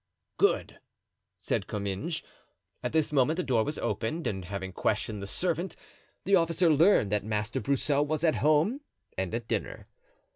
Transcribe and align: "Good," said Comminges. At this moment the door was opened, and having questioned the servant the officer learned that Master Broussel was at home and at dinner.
"Good," 0.39 0.79
said 1.37 1.67
Comminges. 1.67 2.23
At 2.81 2.91
this 2.91 3.11
moment 3.11 3.37
the 3.37 3.43
door 3.43 3.63
was 3.63 3.77
opened, 3.77 4.25
and 4.25 4.45
having 4.45 4.73
questioned 4.73 5.21
the 5.21 5.27
servant 5.27 5.75
the 6.25 6.35
officer 6.35 6.71
learned 6.71 7.11
that 7.11 7.23
Master 7.23 7.59
Broussel 7.59 8.03
was 8.03 8.23
at 8.23 8.37
home 8.37 8.81
and 9.15 9.35
at 9.35 9.47
dinner. 9.47 9.85